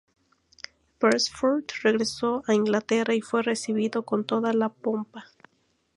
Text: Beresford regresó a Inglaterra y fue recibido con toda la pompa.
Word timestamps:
Beresford 0.99 1.65
regresó 1.83 2.41
a 2.47 2.55
Inglaterra 2.55 3.13
y 3.13 3.21
fue 3.21 3.43
recibido 3.43 4.01
con 4.01 4.23
toda 4.25 4.51
la 4.51 4.69
pompa. 4.69 5.25